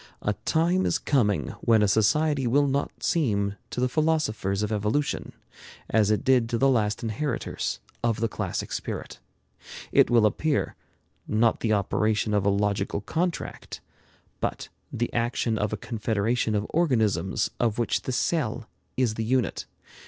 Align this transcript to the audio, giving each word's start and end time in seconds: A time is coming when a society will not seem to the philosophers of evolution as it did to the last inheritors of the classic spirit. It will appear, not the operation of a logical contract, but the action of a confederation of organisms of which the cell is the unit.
A 0.23 0.33
time 0.45 0.87
is 0.87 0.97
coming 0.97 1.49
when 1.61 1.83
a 1.83 1.87
society 1.87 2.47
will 2.47 2.65
not 2.65 3.03
seem 3.03 3.53
to 3.69 3.79
the 3.79 3.87
philosophers 3.87 4.63
of 4.63 4.71
evolution 4.71 5.31
as 5.91 6.09
it 6.09 6.23
did 6.23 6.49
to 6.49 6.57
the 6.57 6.69
last 6.69 7.03
inheritors 7.03 7.79
of 8.03 8.19
the 8.19 8.27
classic 8.27 8.71
spirit. 8.71 9.19
It 9.91 10.09
will 10.09 10.25
appear, 10.25 10.75
not 11.27 11.59
the 11.59 11.73
operation 11.73 12.33
of 12.33 12.47
a 12.47 12.49
logical 12.49 13.01
contract, 13.01 13.79
but 14.39 14.69
the 14.91 15.13
action 15.13 15.59
of 15.59 15.71
a 15.71 15.77
confederation 15.77 16.55
of 16.55 16.65
organisms 16.71 17.51
of 17.59 17.77
which 17.77 18.01
the 18.01 18.11
cell 18.11 18.67
is 18.97 19.13
the 19.13 19.23
unit. 19.23 19.67